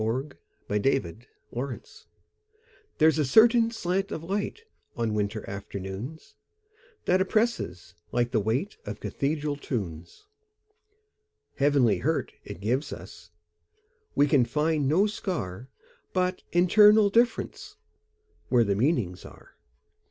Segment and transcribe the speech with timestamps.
[0.03, 0.29] Part
[0.67, 2.05] Two: Nature LXXXII
[2.97, 4.63] THERE'S a certain slant of light,
[4.97, 6.33] On winter afternoons,
[7.05, 10.25] That oppresses, like the weightOf cathedral tunes.
[11.57, 13.29] Heavenly hurt it gives us;
[14.15, 15.69] We can find no scar,
[16.13, 19.53] But internal differenceWhere the meanings are.